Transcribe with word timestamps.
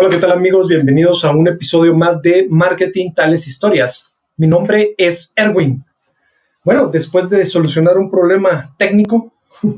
Hola, 0.00 0.10
¿qué 0.10 0.18
tal 0.18 0.30
amigos? 0.30 0.68
Bienvenidos 0.68 1.24
a 1.24 1.32
un 1.32 1.48
episodio 1.48 1.92
más 1.92 2.22
de 2.22 2.46
Marketing 2.48 3.12
Tales 3.12 3.48
Historias. 3.48 4.14
Mi 4.36 4.46
nombre 4.46 4.94
es 4.96 5.32
Erwin. 5.34 5.84
Bueno, 6.62 6.86
después 6.86 7.28
de 7.28 7.44
solucionar 7.44 7.98
un 7.98 8.08
problema 8.08 8.72
técnico, 8.78 9.32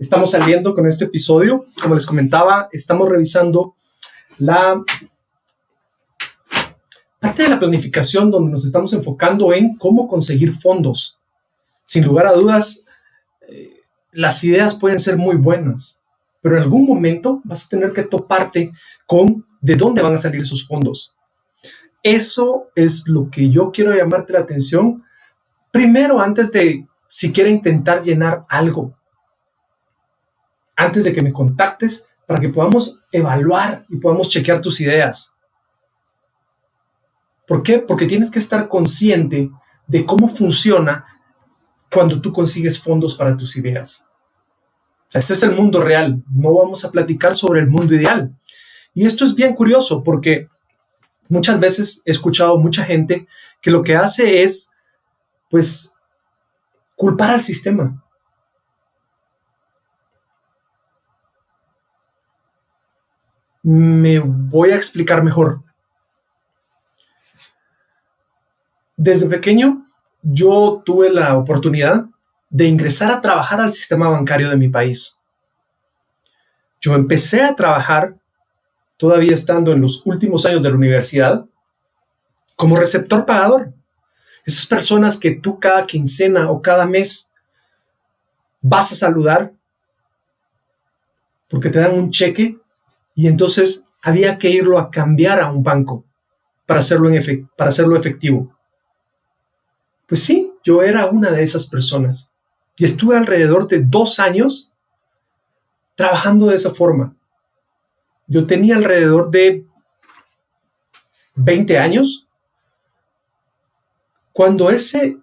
estamos 0.00 0.32
saliendo 0.32 0.74
con 0.74 0.88
este 0.88 1.04
episodio. 1.04 1.66
Como 1.80 1.94
les 1.94 2.04
comentaba, 2.04 2.68
estamos 2.72 3.08
revisando 3.08 3.76
la 4.38 4.82
parte 7.20 7.44
de 7.44 7.50
la 7.50 7.60
planificación 7.60 8.32
donde 8.32 8.50
nos 8.50 8.64
estamos 8.66 8.92
enfocando 8.92 9.52
en 9.52 9.76
cómo 9.76 10.08
conseguir 10.08 10.52
fondos. 10.52 11.20
Sin 11.84 12.04
lugar 12.04 12.26
a 12.26 12.32
dudas, 12.32 12.84
eh, 13.48 13.70
las 14.10 14.42
ideas 14.42 14.74
pueden 14.74 14.98
ser 14.98 15.16
muy 15.16 15.36
buenas, 15.36 16.02
pero 16.42 16.56
en 16.56 16.62
algún 16.64 16.86
momento 16.86 17.40
vas 17.44 17.64
a 17.64 17.68
tener 17.68 17.92
que 17.92 18.02
toparte 18.02 18.72
con 19.06 19.46
de 19.64 19.76
dónde 19.76 20.02
van 20.02 20.14
a 20.14 20.18
salir 20.18 20.42
esos 20.42 20.66
fondos. 20.66 21.16
Eso 22.02 22.70
es 22.74 23.08
lo 23.08 23.30
que 23.30 23.50
yo 23.50 23.70
quiero 23.72 23.94
llamarte 23.94 24.34
la 24.34 24.40
atención 24.40 25.02
primero 25.70 26.20
antes 26.20 26.52
de 26.52 26.86
siquiera 27.08 27.48
intentar 27.48 28.02
llenar 28.02 28.44
algo. 28.48 28.94
Antes 30.76 31.04
de 31.04 31.12
que 31.12 31.22
me 31.22 31.32
contactes 31.32 32.08
para 32.26 32.40
que 32.40 32.50
podamos 32.50 33.00
evaluar 33.10 33.86
y 33.88 33.96
podamos 33.96 34.28
chequear 34.28 34.60
tus 34.60 34.80
ideas. 34.80 35.34
¿Por 37.46 37.62
qué? 37.62 37.78
Porque 37.78 38.06
tienes 38.06 38.30
que 38.30 38.38
estar 38.38 38.68
consciente 38.68 39.50
de 39.86 40.04
cómo 40.04 40.28
funciona 40.28 41.04
cuando 41.90 42.20
tú 42.20 42.32
consigues 42.32 42.80
fondos 42.80 43.16
para 43.16 43.36
tus 43.36 43.56
ideas 43.56 44.08
este 45.14 45.34
es 45.34 45.42
el 45.44 45.52
mundo 45.52 45.80
real, 45.80 46.22
no 46.34 46.54
vamos 46.54 46.84
a 46.84 46.90
platicar 46.90 47.34
sobre 47.34 47.60
el 47.60 47.68
mundo 47.68 47.94
ideal. 47.94 48.34
Y 48.94 49.06
esto 49.06 49.24
es 49.24 49.34
bien 49.34 49.54
curioso 49.54 50.02
porque 50.02 50.48
muchas 51.28 51.58
veces 51.58 52.02
he 52.04 52.12
escuchado 52.12 52.56
mucha 52.56 52.84
gente 52.84 53.26
que 53.60 53.70
lo 53.70 53.82
que 53.82 53.96
hace 53.96 54.42
es, 54.42 54.72
pues, 55.50 55.92
culpar 56.96 57.30
al 57.30 57.42
sistema. 57.42 58.00
Me 63.62 64.18
voy 64.20 64.70
a 64.70 64.76
explicar 64.76 65.24
mejor. 65.24 65.62
Desde 68.96 69.28
pequeño 69.28 69.84
yo 70.22 70.82
tuve 70.84 71.10
la 71.10 71.36
oportunidad 71.36 72.06
de 72.48 72.66
ingresar 72.66 73.10
a 73.10 73.20
trabajar 73.20 73.60
al 73.60 73.72
sistema 73.72 74.08
bancario 74.08 74.48
de 74.48 74.56
mi 74.56 74.68
país. 74.68 75.18
Yo 76.80 76.94
empecé 76.94 77.42
a 77.42 77.56
trabajar, 77.56 78.14
todavía 78.96 79.34
estando 79.34 79.72
en 79.72 79.80
los 79.80 80.04
últimos 80.06 80.46
años 80.46 80.62
de 80.62 80.70
la 80.70 80.76
universidad, 80.76 81.44
como 82.56 82.76
receptor 82.76 83.26
pagador. 83.26 83.72
Esas 84.44 84.66
personas 84.66 85.18
que 85.18 85.32
tú 85.32 85.58
cada 85.58 85.86
quincena 85.86 86.50
o 86.50 86.60
cada 86.60 86.86
mes 86.86 87.32
vas 88.60 88.92
a 88.92 88.94
saludar 88.94 89.52
porque 91.48 91.70
te 91.70 91.78
dan 91.78 91.94
un 91.94 92.10
cheque 92.10 92.58
y 93.14 93.26
entonces 93.26 93.84
había 94.02 94.38
que 94.38 94.50
irlo 94.50 94.78
a 94.78 94.90
cambiar 94.90 95.40
a 95.40 95.50
un 95.50 95.62
banco 95.62 96.04
para 96.66 96.80
hacerlo, 96.80 97.10
en 97.10 97.50
para 97.56 97.68
hacerlo 97.68 97.96
efectivo. 97.96 98.54
Pues 100.06 100.22
sí, 100.22 100.52
yo 100.62 100.82
era 100.82 101.06
una 101.06 101.30
de 101.30 101.42
esas 101.42 101.66
personas. 101.68 102.32
Y 102.76 102.84
estuve 102.84 103.16
alrededor 103.16 103.68
de 103.68 103.80
dos 103.80 104.18
años 104.18 104.72
trabajando 105.94 106.46
de 106.46 106.56
esa 106.56 106.70
forma. 106.70 107.14
Yo 108.26 108.46
tenía 108.46 108.76
alrededor 108.76 109.30
de 109.30 109.66
20 111.36 111.78
años 111.78 112.28
cuando 114.32 114.70
ese 114.70 115.18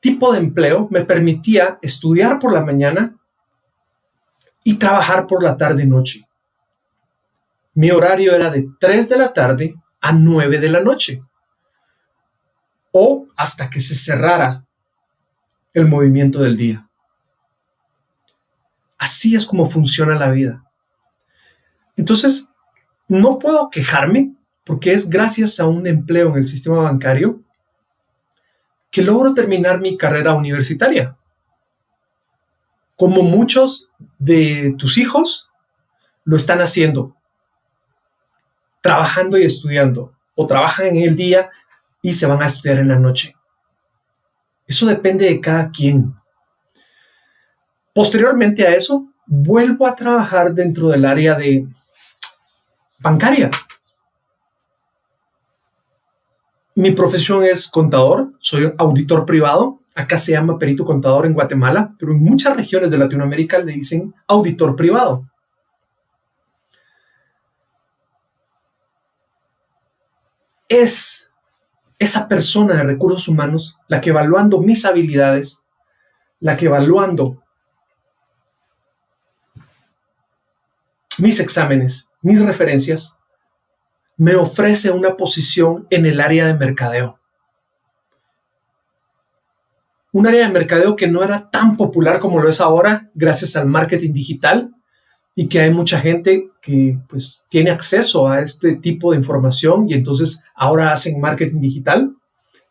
tipo 0.00 0.32
de 0.32 0.38
empleo 0.38 0.88
me 0.90 1.04
permitía 1.04 1.78
estudiar 1.82 2.38
por 2.38 2.52
la 2.52 2.64
mañana 2.64 3.16
y 4.64 4.74
trabajar 4.74 5.26
por 5.26 5.42
la 5.42 5.56
tarde-noche. 5.56 6.28
Mi 7.74 7.90
horario 7.90 8.34
era 8.34 8.50
de 8.50 8.68
3 8.80 9.08
de 9.08 9.18
la 9.18 9.32
tarde 9.32 9.74
a 10.00 10.12
9 10.12 10.58
de 10.58 10.68
la 10.68 10.80
noche 10.80 11.22
o 12.92 13.26
hasta 13.36 13.68
que 13.68 13.80
se 13.80 13.94
cerrara 13.94 14.64
el 15.74 15.86
movimiento 15.86 16.40
del 16.40 16.56
día. 16.56 16.88
Así 18.98 19.34
es 19.36 19.44
como 19.44 19.68
funciona 19.68 20.18
la 20.18 20.30
vida. 20.30 20.65
Entonces, 21.96 22.50
no 23.08 23.38
puedo 23.38 23.70
quejarme 23.70 24.34
porque 24.64 24.92
es 24.92 25.08
gracias 25.08 25.60
a 25.60 25.66
un 25.66 25.86
empleo 25.86 26.30
en 26.30 26.38
el 26.38 26.46
sistema 26.46 26.80
bancario 26.80 27.40
que 28.90 29.02
logro 29.02 29.34
terminar 29.34 29.80
mi 29.80 29.96
carrera 29.96 30.34
universitaria. 30.34 31.16
Como 32.96 33.22
muchos 33.22 33.90
de 34.18 34.74
tus 34.78 34.98
hijos 34.98 35.50
lo 36.24 36.36
están 36.36 36.60
haciendo, 36.60 37.14
trabajando 38.80 39.38
y 39.38 39.44
estudiando, 39.44 40.14
o 40.34 40.46
trabajan 40.46 40.86
en 40.86 40.96
el 40.98 41.16
día 41.16 41.50
y 42.02 42.14
se 42.14 42.26
van 42.26 42.42
a 42.42 42.46
estudiar 42.46 42.78
en 42.78 42.88
la 42.88 42.98
noche. 42.98 43.34
Eso 44.66 44.86
depende 44.86 45.26
de 45.26 45.40
cada 45.40 45.70
quien. 45.70 46.14
Posteriormente 47.94 48.66
a 48.66 48.74
eso, 48.74 49.08
vuelvo 49.26 49.86
a 49.86 49.94
trabajar 49.94 50.52
dentro 50.54 50.88
del 50.88 51.04
área 51.04 51.34
de 51.34 51.66
bancaria. 52.98 53.50
Mi 56.74 56.90
profesión 56.92 57.42
es 57.44 57.68
contador, 57.68 58.32
soy 58.38 58.72
auditor 58.76 59.24
privado. 59.24 59.80
Acá 59.94 60.18
se 60.18 60.32
llama 60.32 60.58
perito 60.58 60.84
contador 60.84 61.24
en 61.24 61.32
Guatemala, 61.32 61.94
pero 61.98 62.12
en 62.12 62.22
muchas 62.22 62.54
regiones 62.54 62.90
de 62.90 62.98
Latinoamérica 62.98 63.58
le 63.60 63.72
dicen 63.72 64.14
auditor 64.26 64.76
privado. 64.76 65.26
Es 70.68 71.30
esa 71.98 72.28
persona 72.28 72.74
de 72.74 72.82
recursos 72.82 73.26
humanos, 73.26 73.78
la 73.88 74.02
que 74.02 74.10
evaluando 74.10 74.60
mis 74.60 74.84
habilidades, 74.84 75.64
la 76.40 76.58
que 76.58 76.66
evaluando 76.66 77.42
mis 81.20 81.40
exámenes, 81.40 82.12
mis 82.22 82.40
referencias, 82.40 83.16
me 84.16 84.34
ofrece 84.34 84.90
una 84.90 85.16
posición 85.16 85.86
en 85.90 86.06
el 86.06 86.20
área 86.20 86.46
de 86.46 86.54
mercadeo. 86.54 87.18
Un 90.12 90.26
área 90.26 90.46
de 90.46 90.52
mercadeo 90.52 90.96
que 90.96 91.06
no 91.06 91.22
era 91.22 91.50
tan 91.50 91.76
popular 91.76 92.18
como 92.18 92.40
lo 92.40 92.48
es 92.48 92.60
ahora 92.60 93.10
gracias 93.14 93.56
al 93.56 93.66
marketing 93.66 94.12
digital, 94.12 94.76
y 95.38 95.48
que 95.48 95.60
hay 95.60 95.70
mucha 95.70 96.00
gente 96.00 96.50
que 96.62 96.98
pues 97.08 97.44
tiene 97.50 97.70
acceso 97.70 98.26
a 98.26 98.40
este 98.40 98.76
tipo 98.76 99.12
de 99.12 99.18
información 99.18 99.88
y 99.88 99.92
entonces 99.92 100.42
ahora 100.54 100.92
hacen 100.92 101.20
marketing 101.20 101.60
digital. 101.60 102.16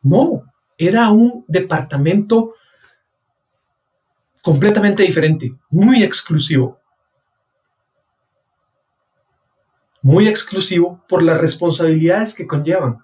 No, 0.02 0.44
era 0.76 1.12
un 1.12 1.46
departamento 1.48 2.56
completamente 4.42 5.04
diferente, 5.04 5.54
muy 5.70 6.04
exclusivo. 6.04 6.80
Muy 10.06 10.28
exclusivo 10.28 11.04
por 11.10 11.24
las 11.24 11.42
responsabilidades 11.42 12.36
que 12.36 12.46
conllevan. 12.46 13.00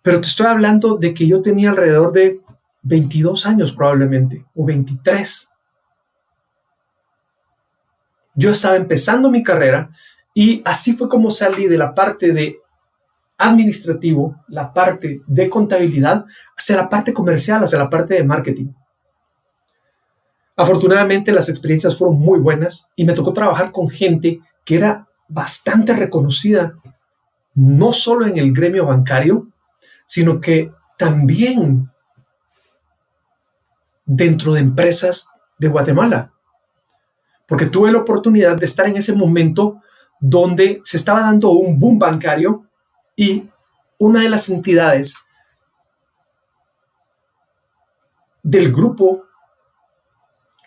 Pero 0.00 0.22
te 0.22 0.28
estoy 0.28 0.46
hablando 0.46 0.96
de 0.96 1.12
que 1.12 1.26
yo 1.26 1.42
tenía 1.42 1.68
alrededor 1.68 2.12
de 2.12 2.40
22 2.80 3.44
años 3.44 3.72
probablemente, 3.72 4.46
o 4.54 4.64
23 4.64 5.52
yo 8.34 8.52
estaba 8.52 8.76
empezando 8.76 9.30
mi 9.30 9.42
carrera 9.42 9.90
y 10.32 10.62
así 10.64 10.94
fue 10.94 11.10
como 11.10 11.30
salí 11.30 11.66
de 11.66 11.76
la 11.76 11.94
parte 11.94 12.32
de 12.32 12.58
administrativo, 13.36 14.40
la 14.48 14.72
parte 14.72 15.20
de 15.26 15.50
contabilidad, 15.50 16.24
hacia 16.56 16.76
la 16.76 16.88
parte 16.88 17.12
comercial, 17.12 17.62
hacia 17.62 17.78
la 17.78 17.90
parte 17.90 18.14
de 18.14 18.24
marketing. 18.24 18.68
Afortunadamente 20.56 21.32
las 21.32 21.50
experiencias 21.50 21.98
fueron 21.98 22.18
muy 22.18 22.38
buenas 22.38 22.90
y 22.96 23.04
me 23.04 23.12
tocó 23.12 23.34
trabajar 23.34 23.72
con 23.72 23.90
gente 23.90 24.40
que 24.64 24.76
era 24.76 25.06
bastante 25.28 25.92
reconocida, 25.92 26.76
no 27.54 27.92
solo 27.92 28.26
en 28.26 28.36
el 28.38 28.52
gremio 28.52 28.86
bancario, 28.86 29.48
sino 30.04 30.40
que 30.40 30.72
también 30.98 31.90
dentro 34.04 34.54
de 34.54 34.60
empresas 34.60 35.28
de 35.58 35.68
Guatemala. 35.68 36.32
Porque 37.46 37.66
tuve 37.66 37.92
la 37.92 37.98
oportunidad 37.98 38.56
de 38.56 38.66
estar 38.66 38.86
en 38.86 38.96
ese 38.96 39.14
momento 39.14 39.82
donde 40.20 40.80
se 40.84 40.96
estaba 40.96 41.20
dando 41.20 41.50
un 41.50 41.78
boom 41.78 41.98
bancario 41.98 42.66
y 43.14 43.48
una 43.98 44.22
de 44.22 44.28
las 44.28 44.48
entidades 44.48 45.16
del 48.42 48.72
grupo 48.72 49.24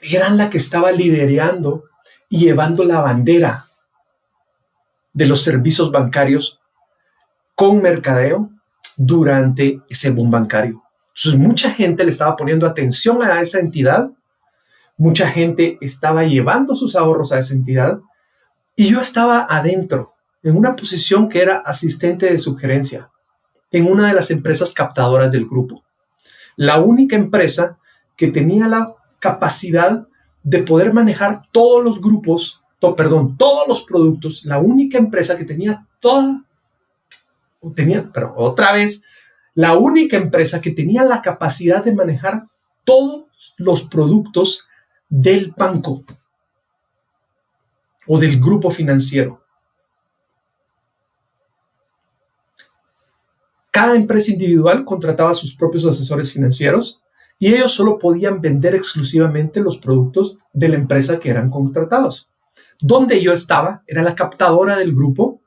era 0.02 0.30
la 0.30 0.50
que 0.50 0.58
estaba 0.58 0.92
liderando 0.92 1.86
y 2.30 2.40
llevando 2.40 2.84
la 2.84 3.02
bandera 3.02 3.69
de 5.14 5.26
los 5.26 5.44
servicios 5.44 5.92
bancarios 5.92 6.62
con 7.56 7.82
mercadeo 7.82 8.50
durante 8.96 9.82
ese 9.90 10.12
boom 10.12 10.32
bancario. 10.32 10.84
Entonces, 11.08 11.40
mucha 11.40 11.72
gente 11.72 12.04
le 12.04 12.10
estaba 12.10 12.36
poniendo 12.36 12.66
atención 12.66 13.22
a 13.24 13.42
esa 13.42 13.60
entidad, 13.60 14.12
mucha 14.98 15.30
gente 15.30 15.78
estaba 15.82 16.24
llevando 16.24 16.76
sus 16.76 16.96
ahorros 16.96 17.32
a 17.32 17.40
esa 17.40 17.54
entidad 17.54 18.00
y 18.76 18.90
yo 18.90 19.02
estaba 19.02 19.46
adentro, 19.50 20.14
en 20.44 20.56
una 20.56 20.76
posición 20.76 21.28
que 21.28 21.42
era 21.42 21.58
asistente 21.58 22.32
de 22.32 22.38
sugerencia 22.38 23.10
en 23.72 23.86
una 23.86 24.08
de 24.08 24.14
las 24.14 24.32
empresas 24.32 24.74
captadoras 24.74 25.32
del 25.32 25.46
grupo. 25.46 25.84
La 26.56 26.80
única 26.80 27.16
empresa 27.16 27.78
que 28.16 28.28
tenía 28.28 28.68
la 28.68 28.96
capacidad 29.20 30.08
de 30.44 30.64
poder 30.64 30.94
manejar 30.94 31.44
todos 31.52 31.84
los 31.84 32.02
grupos, 32.02 32.64
perdón, 32.80 33.38
todos 33.38 33.68
los 33.68 33.84
productos, 33.84 34.46
la 34.46 34.60
única 34.60 34.98
empresa 34.98 35.38
que 35.38 35.46
tenía 35.46 35.86
toda, 36.00 36.44
tenía, 37.76 38.10
pero 38.14 38.34
otra 38.36 38.74
vez, 38.74 39.06
la 39.54 39.78
única 39.78 40.18
empresa 40.18 40.62
que 40.62 40.72
tenía 40.72 41.04
la 41.04 41.22
capacidad 41.22 41.84
de 41.84 41.94
manejar 41.94 42.46
todos 42.86 43.26
los 43.58 43.84
productos 43.84 44.68
del 45.10 45.54
banco 45.58 46.04
o 48.08 48.18
del 48.18 48.40
grupo 48.40 48.70
financiero. 48.70 49.44
Cada 53.72 53.96
empresa 53.96 54.32
individual 54.32 54.84
contrataba 54.84 55.32
a 55.32 55.36
sus 55.36 55.56
propios 55.56 55.86
asesores 55.86 56.34
financieros 56.34 57.02
y 57.38 57.54
ellos 57.54 57.74
solo 57.74 58.00
podían 58.00 58.42
vender 58.42 58.76
exclusivamente 58.76 59.62
los 59.62 59.78
productos 59.78 60.38
de 60.54 60.70
la 60.70 60.76
empresa 60.76 61.20
que 61.20 61.30
eran 61.30 61.50
contratados. 61.50 62.30
Donde 62.82 63.22
yo 63.22 63.34
estaba 63.34 63.84
era 63.88 64.02
la 64.02 64.16
captadora 64.16 64.78
del 64.78 64.94
grupo. 64.96 65.42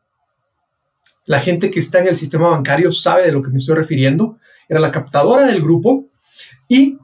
La 1.24 1.40
gente 1.40 1.70
que 1.70 1.78
está 1.78 2.00
en 2.00 2.08
el 2.08 2.14
sistema 2.14 2.48
bancario 2.48 2.92
sabe 2.92 3.24
de 3.24 3.32
lo 3.32 3.40
que 3.40 3.50
me 3.50 3.56
estoy 3.56 3.76
refiriendo. 3.76 4.38
Era 4.68 4.80
la 4.80 4.92
captadora 4.92 5.46
del 5.46 5.62
grupo 5.62 6.06
y 6.68 6.98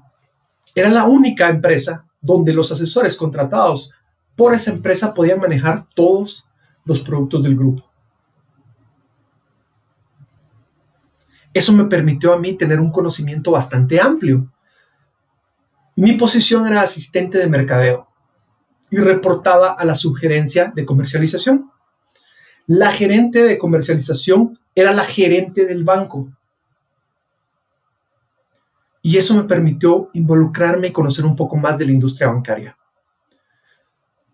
era 0.74 0.90
la 0.90 1.04
única 1.04 1.48
empresa 1.48 2.06
donde 2.20 2.52
los 2.52 2.70
asesores 2.72 3.16
contratados 3.16 3.92
por 4.36 4.54
esa 4.54 4.70
empresa 4.70 5.14
podían 5.14 5.40
manejar 5.40 5.86
todos 5.94 6.48
los 6.84 7.00
productos 7.00 7.42
del 7.42 7.56
grupo. 7.56 7.88
Eso 11.54 11.72
me 11.72 11.84
permitió 11.84 12.32
a 12.32 12.38
mí 12.38 12.54
tener 12.54 12.78
un 12.78 12.92
conocimiento 12.92 13.50
bastante 13.50 14.00
amplio. 14.00 14.52
Mi 15.96 16.12
posición 16.12 16.66
era 16.66 16.82
asistente 16.82 17.38
de 17.38 17.48
mercadeo 17.48 18.07
y 18.90 18.96
reportaba 18.98 19.72
a 19.72 19.84
la 19.84 19.94
sugerencia 19.94 20.72
de 20.74 20.84
comercialización. 20.84 21.70
La 22.66 22.92
gerente 22.92 23.42
de 23.42 23.58
comercialización 23.58 24.58
era 24.74 24.92
la 24.92 25.04
gerente 25.04 25.64
del 25.64 25.84
banco. 25.84 26.28
Y 29.02 29.16
eso 29.16 29.34
me 29.34 29.44
permitió 29.44 30.10
involucrarme 30.12 30.88
y 30.88 30.92
conocer 30.92 31.24
un 31.24 31.34
poco 31.34 31.56
más 31.56 31.78
de 31.78 31.86
la 31.86 31.92
industria 31.92 32.28
bancaria. 32.28 32.76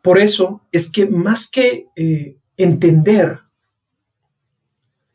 Por 0.03 0.19
eso 0.19 0.62
es 0.73 0.91
que 0.91 1.07
más 1.07 1.49
que 1.49 1.87
eh, 1.97 2.37
entender 2.57 3.41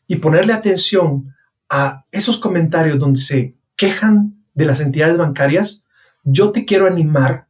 y 0.07 0.15
ponerle 0.15 0.53
atención 0.53 1.35
a 1.69 2.05
esos 2.11 2.39
comentarios 2.39 2.97
donde 2.97 3.19
se 3.19 3.55
quejan 3.75 4.43
de 4.53 4.65
las 4.65 4.79
entidades 4.79 5.17
bancarias, 5.17 5.85
yo 6.23 6.51
te 6.51 6.65
quiero 6.65 6.87
animar 6.87 7.48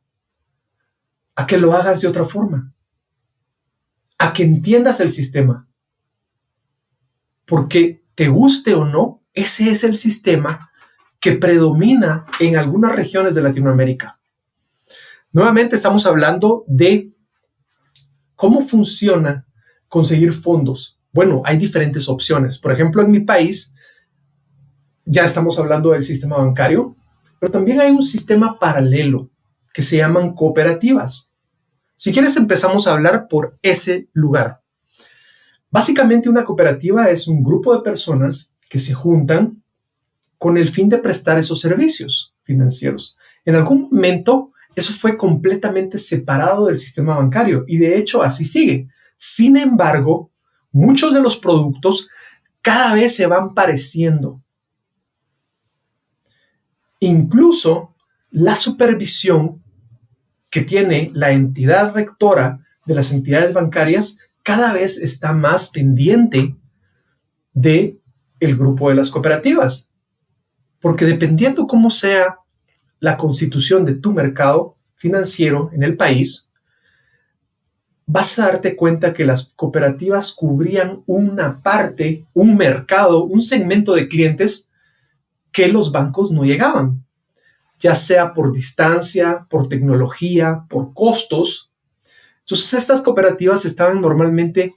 a 1.40 1.48
que 1.48 1.58
lo 1.58 1.74
hagas 1.74 2.02
de 2.02 2.08
otra 2.10 2.26
forma, 2.26 2.74
a 4.18 4.34
que 4.34 4.44
entiendas 4.44 5.00
el 5.00 5.10
sistema. 5.10 5.70
Porque 7.46 8.04
te 8.14 8.28
guste 8.28 8.74
o 8.74 8.84
no, 8.84 9.24
ese 9.34 9.72
es 9.72 9.86
el 9.86 9.96
sistema 9.96 10.70
que 11.22 11.32
predomina 11.32 12.26
en 12.42 12.58
algunas 12.58 12.94
regiones 12.94 13.36
de 13.36 13.42
Latinoamérica. 13.42 14.20
Nuevamente 15.32 15.78
estamos 15.78 16.06
hablando 16.06 16.66
de 16.68 17.14
cómo 18.36 18.60
funciona 18.60 19.48
conseguir 19.88 20.34
fondos. 20.34 21.00
Bueno, 21.14 21.42
hay 21.46 21.56
diferentes 21.56 22.10
opciones. 22.10 22.60
Por 22.60 22.74
ejemplo, 22.74 23.02
en 23.02 23.12
mi 23.12 23.22
país 23.22 23.74
ya 25.06 25.24
estamos 25.24 25.58
hablando 25.58 25.92
del 25.92 26.04
sistema 26.04 26.36
bancario, 26.36 26.98
pero 27.40 27.50
también 27.50 27.80
hay 27.80 27.92
un 27.92 28.04
sistema 28.04 28.60
paralelo 28.60 29.32
que 29.74 29.84
se 29.84 29.96
llaman 29.96 30.36
cooperativas. 30.36 31.29
Si 32.00 32.14
quieres 32.14 32.38
empezamos 32.38 32.88
a 32.88 32.94
hablar 32.94 33.28
por 33.28 33.60
ese 33.62 34.08
lugar. 34.14 34.62
Básicamente 35.70 36.30
una 36.30 36.46
cooperativa 36.46 37.10
es 37.10 37.28
un 37.28 37.44
grupo 37.44 37.76
de 37.76 37.82
personas 37.82 38.56
que 38.70 38.80
se 38.80 38.94
juntan 38.94 39.62
con 40.38 40.58
el 40.58 40.70
fin 40.70 40.88
de 40.88 41.00
prestar 41.00 41.38
esos 41.38 41.60
servicios 41.60 42.34
financieros. 42.44 43.18
En 43.44 43.58
algún 43.58 43.90
momento 43.92 44.54
eso 44.78 44.94
fue 44.94 45.18
completamente 45.18 45.98
separado 45.98 46.68
del 46.68 46.78
sistema 46.78 47.18
bancario 47.18 47.66
y 47.68 47.78
de 47.80 47.98
hecho 47.98 48.24
así 48.24 48.46
sigue. 48.46 48.88
Sin 49.18 49.58
embargo, 49.58 50.32
muchos 50.72 51.14
de 51.14 51.22
los 51.22 51.36
productos 51.36 52.08
cada 52.62 52.94
vez 52.94 53.14
se 53.14 53.28
van 53.28 53.54
pareciendo 53.54 54.42
Incluso 57.02 57.94
la 58.32 58.56
supervisión 58.56 59.62
que 60.50 60.62
tiene 60.62 61.12
la 61.14 61.32
entidad 61.32 61.94
rectora 61.94 62.66
de 62.86 62.96
las 62.96 63.12
entidades 63.12 63.54
bancarias 63.54 64.18
cada 64.44 64.74
vez 64.74 64.98
está 64.98 65.34
más 65.34 65.70
pendiente 65.70 66.56
de 67.54 68.00
el 68.40 68.56
grupo 68.56 68.90
de 68.90 68.96
las 68.96 69.12
cooperativas. 69.12 69.90
Porque 70.80 71.06
dependiendo 71.06 71.68
cómo 71.68 71.90
sea 71.90 72.40
la 73.00 73.18
constitución 73.18 73.86
de 73.86 73.96
tu 73.96 74.14
mercado 74.14 74.78
financiero 74.96 75.70
en 75.74 75.84
el 75.84 75.98
país, 75.98 76.50
vas 78.06 78.40
a 78.40 78.48
darte 78.48 78.76
cuenta 78.76 79.14
que 79.14 79.26
las 79.26 79.54
cooperativas 79.56 80.34
cubrían 80.34 81.04
una 81.06 81.62
parte, 81.62 82.26
un 82.34 82.58
mercado, 82.58 83.24
un 83.24 83.42
segmento 83.42 83.94
de 83.94 84.08
clientes 84.08 84.72
que 85.52 85.68
los 85.68 85.92
bancos 85.92 86.32
no 86.32 86.44
llegaban, 86.44 87.06
ya 87.80 87.96
sea 87.96 88.34
por 88.34 88.52
distancia, 88.52 89.48
por 89.50 89.70
tecnología, 89.70 90.66
por 90.70 90.94
costos. 90.94 91.72
Entonces 92.42 92.74
estas 92.74 93.02
cooperativas 93.02 93.66
estaban 93.66 94.02
normalmente 94.02 94.76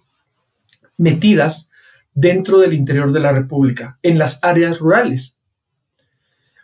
metidas 0.96 1.70
dentro 2.14 2.58
del 2.58 2.74
interior 2.74 3.12
de 3.12 3.20
la 3.20 3.32
República, 3.32 3.98
en 4.02 4.18
las 4.18 4.38
áreas 4.42 4.78
rurales. 4.78 5.42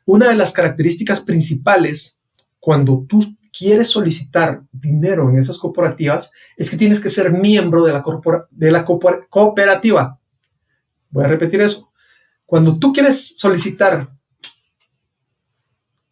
Una 0.05 0.29
de 0.29 0.37
las 0.37 0.53
características 0.53 1.21
principales 1.21 2.21
cuando 2.61 3.05
tú 3.09 3.19
quieres 3.57 3.89
solicitar 3.89 4.63
dinero 4.71 5.29
en 5.31 5.39
esas 5.39 5.59
cooperativas 5.59 6.31
es 6.57 6.71
que 6.71 6.77
tienes 6.77 7.01
que 7.01 7.09
ser 7.09 7.33
miembro 7.33 7.85
de 7.85 7.93
la, 7.93 8.05
de 8.51 8.71
la 8.71 8.85
cooperativa. 8.85 10.19
Voy 11.11 11.25
a 11.25 11.29
repetir 11.29 11.61
eso. 11.63 11.91
Cuando 12.47 12.79
tú 12.79 12.93
quieres 12.93 13.39
solicitar 13.39 14.18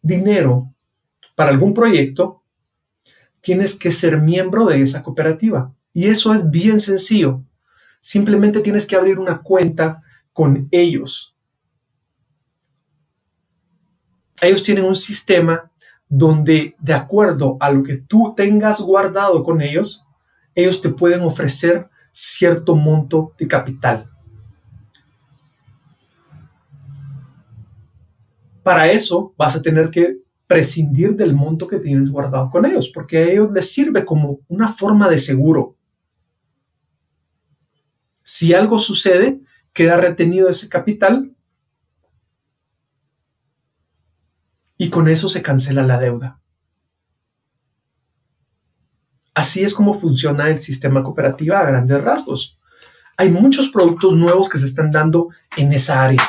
dinero 0.01 0.69
para 1.35 1.51
algún 1.51 1.73
proyecto, 1.73 2.43
tienes 3.41 3.77
que 3.77 3.91
ser 3.91 4.21
miembro 4.21 4.65
de 4.65 4.81
esa 4.81 5.03
cooperativa. 5.03 5.73
Y 5.93 6.07
eso 6.07 6.33
es 6.33 6.49
bien 6.49 6.79
sencillo. 6.79 7.43
Simplemente 7.99 8.59
tienes 8.59 8.85
que 8.85 8.95
abrir 8.95 9.19
una 9.19 9.41
cuenta 9.41 10.01
con 10.33 10.67
ellos. 10.71 11.35
Ellos 14.41 14.63
tienen 14.63 14.85
un 14.85 14.95
sistema 14.95 15.71
donde, 16.07 16.75
de 16.79 16.93
acuerdo 16.93 17.57
a 17.59 17.71
lo 17.71 17.83
que 17.83 17.97
tú 17.97 18.33
tengas 18.35 18.81
guardado 18.81 19.43
con 19.43 19.61
ellos, 19.61 20.05
ellos 20.53 20.81
te 20.81 20.89
pueden 20.89 21.21
ofrecer 21.21 21.89
cierto 22.11 22.75
monto 22.75 23.33
de 23.37 23.47
capital. 23.47 24.09
Para 28.67 28.91
eso 28.91 29.33
vas 29.37 29.55
a 29.55 29.61
tener 29.61 29.89
que 29.89 30.17
prescindir 30.45 31.15
del 31.15 31.33
monto 31.33 31.69
que 31.69 31.79
tienes 31.79 32.11
guardado 32.11 32.49
con 32.49 32.65
ellos, 32.65 32.91
porque 32.93 33.17
a 33.17 33.23
ellos 33.23 33.49
les 33.53 33.71
sirve 33.71 34.03
como 34.03 34.41
una 34.49 34.67
forma 34.67 35.09
de 35.09 35.17
seguro. 35.17 35.77
Si 38.23 38.53
algo 38.53 38.77
sucede, 38.77 39.39
queda 39.71 39.95
retenido 39.95 40.49
ese 40.49 40.67
capital 40.67 41.33
y 44.75 44.89
con 44.89 45.07
eso 45.07 45.29
se 45.29 45.41
cancela 45.41 45.83
la 45.83 45.97
deuda. 45.97 46.41
Así 49.33 49.63
es 49.63 49.73
como 49.73 49.93
funciona 49.93 50.49
el 50.49 50.59
sistema 50.59 51.03
cooperativa 51.03 51.61
a 51.61 51.67
grandes 51.67 52.03
rasgos. 52.03 52.59
Hay 53.15 53.29
muchos 53.29 53.69
productos 53.69 54.17
nuevos 54.17 54.49
que 54.49 54.57
se 54.57 54.65
están 54.65 54.91
dando 54.91 55.29
en 55.55 55.71
esa 55.71 56.03
área. 56.03 56.21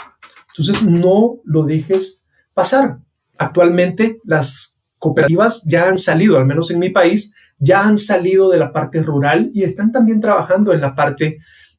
Entonces 0.51 0.85
no 0.85 1.41
lo 1.43 1.65
dejes 1.65 2.27
pasar. 2.59 2.99
Actualmente 3.39 4.19
las 4.25 4.81
cooperativas 4.99 5.63
ya 5.65 5.89
han 5.89 5.97
salido, 5.97 6.37
al 6.37 6.45
menos 6.45 6.73
en 6.73 6.81
mi 6.81 6.91
país, 6.91 7.33
ya 7.61 7.85
han 7.85 7.97
salido 7.97 8.51
de 8.51 8.59
la 8.59 8.73
parte 8.73 9.01
rural 9.01 9.53
y 9.55 9.63
están 9.63 9.93
también 9.93 10.21
trabajando 10.21 10.73
en 10.73 10.81
la 10.81 10.93
parte 10.97 11.39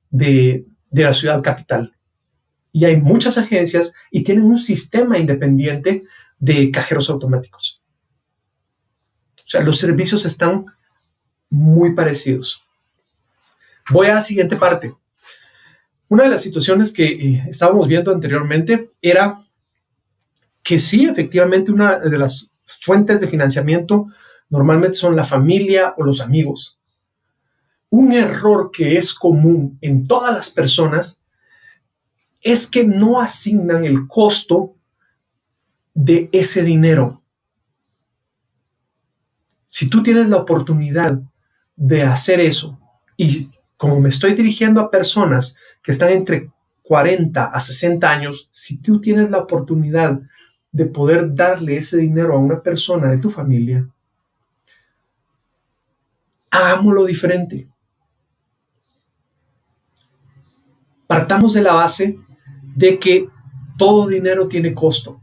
de, 0.10 0.66
de 0.90 1.04
la 1.04 1.14
ciudad 1.14 1.44
capital. 1.44 1.94
Y 2.72 2.86
hay 2.86 2.96
muchas 2.96 3.38
agencias 3.38 3.94
y 4.10 4.24
tienen 4.24 4.46
un 4.46 4.58
sistema 4.58 5.18
independiente 5.18 6.04
de 6.40 6.72
cajeros 6.72 7.10
automáticos. 7.10 7.84
O 9.40 9.48
sea, 9.48 9.60
los 9.60 9.80
servicios 9.80 10.26
están 10.26 10.66
muy 11.50 11.94
parecidos. 11.94 12.72
Voy 13.90 14.08
a 14.08 14.14
la 14.14 14.22
siguiente 14.22 14.56
parte. 14.56 14.94
Una 16.08 16.24
de 16.24 16.30
las 16.30 16.42
situaciones 16.42 16.94
que 16.94 17.06
eh, 17.06 17.44
estábamos 17.50 17.86
viendo 17.90 18.14
anteriormente 18.14 18.92
era 19.02 19.36
que 20.70 20.78
sí, 20.78 21.06
efectivamente, 21.06 21.72
una 21.72 21.98
de 21.98 22.16
las 22.16 22.56
fuentes 22.64 23.20
de 23.20 23.26
financiamiento 23.26 24.06
normalmente 24.52 24.94
son 24.94 25.16
la 25.16 25.24
familia 25.24 25.96
o 25.98 26.04
los 26.04 26.22
amigos. 26.22 26.80
Un 27.90 28.12
error 28.12 28.70
que 28.72 28.96
es 28.96 29.12
común 29.12 29.80
en 29.82 30.06
todas 30.06 30.32
las 30.32 30.52
personas 30.52 31.24
es 32.44 32.68
que 32.68 32.84
no 32.84 33.20
asignan 33.20 33.84
el 33.84 34.08
costo 34.08 34.76
de 35.96 36.30
ese 36.32 36.62
dinero. 36.62 37.24
Si 39.66 39.90
tú 39.90 40.04
tienes 40.04 40.30
la 40.30 40.38
oportunidad 40.38 41.20
de 41.76 42.04
hacer 42.04 42.42
eso 42.42 42.80
y 43.18 43.50
como 43.76 44.00
me 44.00 44.10
estoy 44.10 44.36
dirigiendo 44.36 44.82
a 44.82 44.92
personas 44.92 45.58
que 45.82 45.90
están 45.90 46.10
entre 46.10 46.52
40 46.84 47.46
a 47.46 47.60
60 47.60 48.08
años, 48.08 48.50
si 48.52 48.80
tú 48.80 49.02
tienes 49.02 49.32
la 49.32 49.40
oportunidad 49.40 50.22
de 50.72 50.86
poder 50.86 51.34
darle 51.34 51.78
ese 51.78 51.98
dinero 51.98 52.34
a 52.34 52.38
una 52.40 52.62
persona 52.62 53.10
de 53.10 53.18
tu 53.18 53.30
familia, 53.30 53.90
hagámoslo 56.52 57.06
diferente. 57.06 57.68
Partamos 61.08 61.54
de 61.54 61.64
la 61.64 61.74
base 61.74 62.20
de 62.76 63.00
que 63.00 63.28
todo 63.78 64.08
dinero 64.08 64.48
tiene 64.48 64.74
costo. 64.74 65.22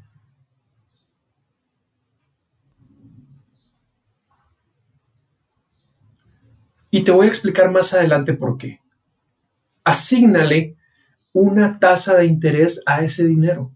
Y 6.91 7.03
te 7.05 7.11
voy 7.11 7.27
a 7.27 7.29
explicar 7.29 7.71
más 7.71 7.93
adelante 7.93 8.33
por 8.33 8.57
qué. 8.57 8.81
Asígnale 9.85 10.77
una 11.33 11.79
tasa 11.79 12.17
de 12.17 12.25
interés 12.25 12.83
a 12.87 13.03
ese 13.03 13.27
dinero. 13.27 13.76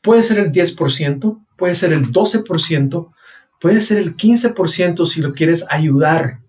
Puede 0.00 0.22
ser 0.22 0.38
el 0.38 0.52
10%, 0.52 1.44
puede 1.56 1.74
ser 1.74 1.92
el 1.92 2.12
12%, 2.12 3.12
puede 3.60 3.80
ser 3.80 3.98
el 3.98 4.16
15% 4.16 5.06
si 5.06 5.20
lo 5.20 5.34
quieres 5.34 5.66
ayudar 5.68 6.40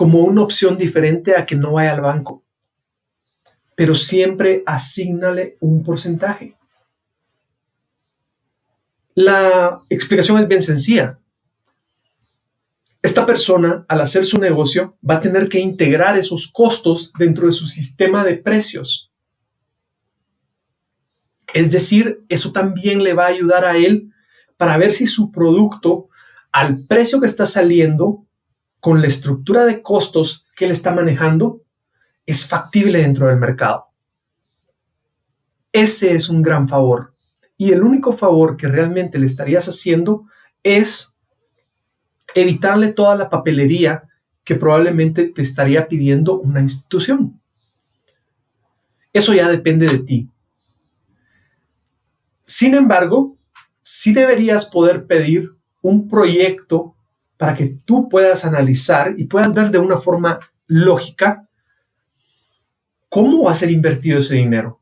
como 0.00 0.20
una 0.20 0.40
opción 0.40 0.78
diferente 0.78 1.36
a 1.36 1.44
que 1.44 1.54
no 1.54 1.72
vaya 1.72 1.92
al 1.92 2.00
banco. 2.00 2.42
Pero 3.74 3.94
siempre 3.94 4.62
asígnale 4.64 5.58
un 5.60 5.84
porcentaje. 5.84 6.56
La 9.14 9.82
explicación 9.90 10.38
es 10.38 10.48
bien 10.48 10.62
sencilla. 10.62 11.18
Esta 13.02 13.26
persona, 13.26 13.84
al 13.88 14.00
hacer 14.00 14.24
su 14.24 14.38
negocio, 14.38 14.96
va 15.06 15.16
a 15.16 15.20
tener 15.20 15.50
que 15.50 15.60
integrar 15.60 16.16
esos 16.16 16.50
costos 16.50 17.12
dentro 17.18 17.44
de 17.44 17.52
su 17.52 17.66
sistema 17.66 18.24
de 18.24 18.38
precios. 18.38 19.09
Es 21.54 21.72
decir, 21.72 22.24
eso 22.28 22.52
también 22.52 23.02
le 23.02 23.14
va 23.14 23.24
a 23.24 23.28
ayudar 23.28 23.64
a 23.64 23.76
él 23.76 24.12
para 24.56 24.76
ver 24.76 24.92
si 24.92 25.06
su 25.06 25.32
producto, 25.32 26.08
al 26.52 26.86
precio 26.86 27.20
que 27.20 27.26
está 27.26 27.46
saliendo, 27.46 28.26
con 28.80 29.00
la 29.00 29.08
estructura 29.08 29.64
de 29.64 29.82
costos 29.82 30.48
que 30.56 30.64
él 30.64 30.70
está 30.70 30.90
manejando, 30.90 31.62
es 32.26 32.46
factible 32.46 32.98
dentro 32.98 33.26
del 33.26 33.38
mercado. 33.38 33.88
Ese 35.72 36.14
es 36.14 36.28
un 36.28 36.42
gran 36.42 36.68
favor. 36.68 37.14
Y 37.56 37.72
el 37.72 37.82
único 37.82 38.12
favor 38.12 38.56
que 38.56 38.68
realmente 38.68 39.18
le 39.18 39.26
estarías 39.26 39.68
haciendo 39.68 40.26
es 40.62 41.18
evitarle 42.34 42.92
toda 42.92 43.16
la 43.16 43.28
papelería 43.28 44.04
que 44.44 44.54
probablemente 44.54 45.26
te 45.26 45.42
estaría 45.42 45.86
pidiendo 45.86 46.38
una 46.38 46.60
institución. 46.60 47.40
Eso 49.12 49.34
ya 49.34 49.48
depende 49.48 49.86
de 49.86 49.98
ti. 49.98 50.29
Sin 52.50 52.74
embargo, 52.74 53.38
sí 53.80 54.12
deberías 54.12 54.66
poder 54.66 55.06
pedir 55.06 55.54
un 55.82 56.08
proyecto 56.08 56.96
para 57.36 57.54
que 57.54 57.76
tú 57.84 58.08
puedas 58.08 58.44
analizar 58.44 59.14
y 59.16 59.26
puedas 59.26 59.54
ver 59.54 59.70
de 59.70 59.78
una 59.78 59.96
forma 59.96 60.40
lógica 60.66 61.48
cómo 63.08 63.44
va 63.44 63.52
a 63.52 63.54
ser 63.54 63.70
invertido 63.70 64.18
ese 64.18 64.34
dinero. 64.34 64.80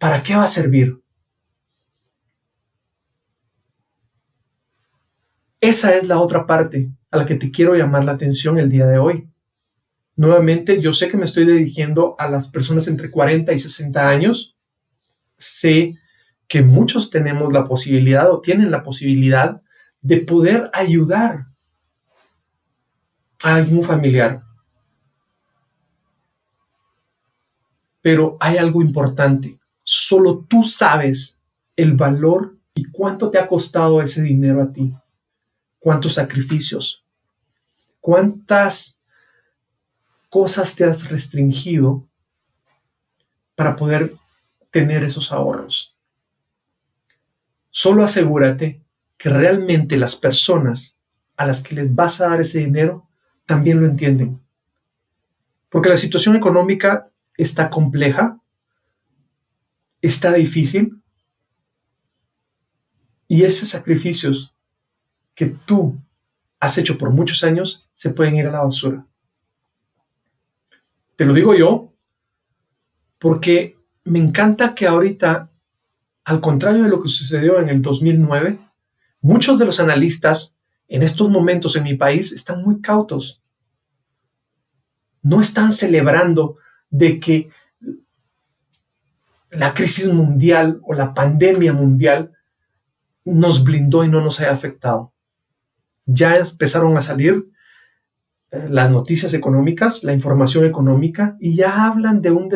¿Para 0.00 0.20
qué 0.20 0.34
va 0.34 0.42
a 0.42 0.48
servir? 0.48 1.00
Esa 5.60 5.94
es 5.94 6.08
la 6.08 6.18
otra 6.18 6.44
parte 6.44 6.90
a 7.12 7.18
la 7.18 7.24
que 7.24 7.36
te 7.36 7.52
quiero 7.52 7.76
llamar 7.76 8.04
la 8.04 8.12
atención 8.12 8.58
el 8.58 8.68
día 8.68 8.88
de 8.88 8.98
hoy. 8.98 9.28
Nuevamente, 10.16 10.80
yo 10.80 10.92
sé 10.92 11.08
que 11.08 11.16
me 11.16 11.24
estoy 11.24 11.46
dirigiendo 11.46 12.16
a 12.18 12.28
las 12.28 12.48
personas 12.48 12.88
entre 12.88 13.12
40 13.12 13.52
y 13.52 13.58
60 13.60 14.08
años. 14.08 14.56
Sé 15.38 15.99
que 16.50 16.60
muchos 16.60 17.08
tenemos 17.08 17.50
la 17.50 17.64
posibilidad 17.64 18.30
o 18.30 18.42
tienen 18.42 18.70
la 18.70 18.82
posibilidad 18.82 19.62
de 20.02 20.18
poder 20.18 20.70
ayudar 20.74 21.46
a 23.42 23.54
algún 23.54 23.82
familiar. 23.82 24.42
Pero 28.02 28.36
hay 28.40 28.58
algo 28.58 28.82
importante. 28.82 29.58
Solo 29.82 30.44
tú 30.46 30.62
sabes 30.62 31.42
el 31.74 31.94
valor 31.94 32.58
y 32.74 32.84
cuánto 32.84 33.30
te 33.30 33.38
ha 33.38 33.48
costado 33.48 34.02
ese 34.02 34.22
dinero 34.22 34.62
a 34.62 34.70
ti 34.70 34.92
cuántos 35.80 36.14
sacrificios, 36.14 37.04
cuántas 38.00 39.00
cosas 40.28 40.76
te 40.76 40.84
has 40.84 41.10
restringido 41.10 42.06
para 43.56 43.74
poder 43.74 44.14
tener 44.70 45.02
esos 45.02 45.32
ahorros. 45.32 45.96
Solo 47.70 48.04
asegúrate 48.04 48.82
que 49.16 49.28
realmente 49.28 49.96
las 49.96 50.16
personas 50.16 51.00
a 51.36 51.46
las 51.46 51.62
que 51.62 51.74
les 51.74 51.94
vas 51.94 52.20
a 52.20 52.28
dar 52.28 52.40
ese 52.40 52.58
dinero 52.58 53.08
también 53.46 53.80
lo 53.80 53.86
entienden. 53.86 54.40
Porque 55.68 55.88
la 55.88 55.96
situación 55.96 56.36
económica 56.36 57.10
está 57.36 57.70
compleja, 57.70 58.38
está 60.02 60.32
difícil 60.32 61.00
y 63.28 63.44
esos 63.44 63.68
sacrificios 63.68 64.54
que 65.34 65.46
tú 65.46 65.98
has 66.58 66.76
hecho 66.78 66.98
por 66.98 67.10
muchos 67.10 67.44
años 67.44 67.90
se 67.94 68.10
pueden 68.10 68.36
ir 68.36 68.46
a 68.46 68.52
la 68.52 68.62
basura. 68.64 69.06
Te 71.16 71.24
lo 71.24 71.32
digo 71.32 71.54
yo 71.54 71.92
porque 73.18 73.78
me 74.04 74.18
encanta 74.18 74.74
que 74.74 74.86
ahorita, 74.86 75.49
al 76.24 76.40
contrario 76.40 76.84
de 76.84 76.88
lo 76.88 77.00
que 77.00 77.08
sucedió 77.08 77.60
en 77.60 77.68
el 77.68 77.82
2009, 77.82 78.58
muchos 79.20 79.58
de 79.58 79.64
los 79.64 79.80
analistas 79.80 80.58
en 80.88 81.02
estos 81.02 81.30
momentos 81.30 81.76
en 81.76 81.84
mi 81.84 81.94
país 81.94 82.32
están 82.32 82.62
muy 82.62 82.80
cautos. 82.80 83.42
No 85.22 85.40
están 85.40 85.72
celebrando 85.72 86.56
de 86.90 87.20
que 87.20 87.50
la 89.50 89.74
crisis 89.74 90.12
mundial 90.12 90.80
o 90.82 90.94
la 90.94 91.12
pandemia 91.14 91.72
mundial 91.72 92.32
nos 93.24 93.62
blindó 93.62 94.04
y 94.04 94.08
no 94.08 94.20
nos 94.20 94.40
haya 94.40 94.52
afectado 94.52 95.12
ya 96.12 96.36
empezaron 96.36 96.96
a 96.96 97.02
salir 97.02 97.50
eh, 98.50 98.66
las 98.68 98.90
noticias 98.90 99.34
económicas, 99.34 100.04
la 100.04 100.12
información 100.12 100.64
económica, 100.64 101.36
y 101.40 101.54
ya 101.54 101.86
hablan 101.86 102.20
de 102.20 102.30
un 102.30 102.48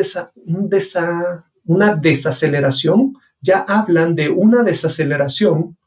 una 1.67 1.95
desaceleración, 1.95 3.14
ya 3.45 3.65
hablan 3.67 4.15
de 4.15 4.29
una 4.29 4.63
desaceleración 4.63 5.77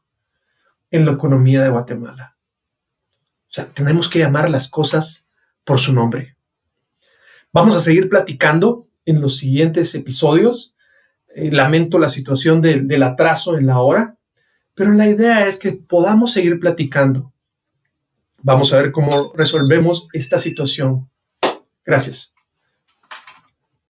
en 0.91 1.05
la 1.05 1.11
economía 1.11 1.61
de 1.61 1.69
Guatemala. 1.69 2.35
O 3.49 3.51
sea, 3.51 3.65
tenemos 3.65 4.09
que 4.09 4.19
llamar 4.19 4.49
las 4.49 4.69
cosas 4.69 5.27
por 5.63 5.79
su 5.79 5.93
nombre. 5.93 6.35
Vamos 7.51 7.75
a 7.75 7.79
seguir 7.79 8.09
platicando 8.09 8.87
en 9.05 9.21
los 9.21 9.37
siguientes 9.37 9.93
episodios. 9.95 10.75
Eh, 11.35 11.51
lamento 11.51 11.99
la 11.99 12.09
situación 12.09 12.61
del 12.61 13.03
atraso 13.03 13.57
en 13.57 13.67
la 13.67 13.79
hora, 13.79 14.15
pero 14.73 14.91
la 14.91 15.07
idea 15.07 15.47
es 15.47 15.57
que 15.57 15.73
podamos 15.73 16.33
seguir 16.33 16.59
platicando 16.59 17.31
Vamos 18.41 18.73
a 18.73 18.77
ver 18.77 18.91
cómo 18.91 19.33
resolvemos 19.35 20.07
esta 20.13 20.39
situación. 20.39 21.09
Gracias. 21.83 22.33